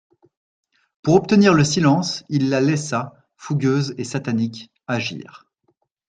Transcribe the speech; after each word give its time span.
Pour 1.03 1.13
obtenir 1.13 1.53
le 1.53 1.63
silence, 1.63 2.23
il 2.27 2.49
la 2.49 2.59
laissa, 2.59 3.13
fougueuse 3.37 3.93
et 3.99 4.03
satanique, 4.03 4.71
agir. 4.87 5.45